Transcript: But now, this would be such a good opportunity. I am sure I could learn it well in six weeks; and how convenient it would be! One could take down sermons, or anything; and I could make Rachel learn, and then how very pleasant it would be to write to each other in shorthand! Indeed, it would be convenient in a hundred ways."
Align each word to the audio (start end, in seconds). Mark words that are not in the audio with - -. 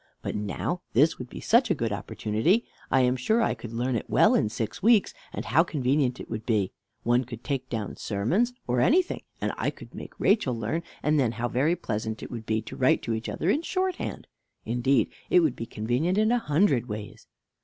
But 0.23 0.35
now, 0.35 0.81
this 0.93 1.19
would 1.19 1.29
be 1.29 1.39
such 1.39 1.69
a 1.69 1.75
good 1.75 1.91
opportunity. 1.91 2.65
I 2.89 3.01
am 3.01 3.15
sure 3.15 3.39
I 3.43 3.53
could 3.53 3.71
learn 3.71 3.95
it 3.95 4.09
well 4.09 4.33
in 4.33 4.49
six 4.49 4.81
weeks; 4.81 5.13
and 5.31 5.45
how 5.45 5.63
convenient 5.63 6.19
it 6.19 6.27
would 6.27 6.43
be! 6.43 6.71
One 7.03 7.23
could 7.23 7.43
take 7.43 7.69
down 7.69 7.97
sermons, 7.97 8.51
or 8.65 8.79
anything; 8.81 9.21
and 9.41 9.51
I 9.59 9.69
could 9.69 9.93
make 9.93 10.19
Rachel 10.19 10.57
learn, 10.57 10.81
and 11.03 11.19
then 11.19 11.33
how 11.33 11.49
very 11.49 11.75
pleasant 11.75 12.23
it 12.23 12.31
would 12.31 12.47
be 12.47 12.63
to 12.63 12.75
write 12.75 13.03
to 13.03 13.13
each 13.13 13.29
other 13.29 13.51
in 13.51 13.61
shorthand! 13.61 14.25
Indeed, 14.65 15.11
it 15.29 15.41
would 15.41 15.55
be 15.55 15.67
convenient 15.67 16.17
in 16.17 16.31
a 16.31 16.39
hundred 16.39 16.87
ways." 16.87 17.27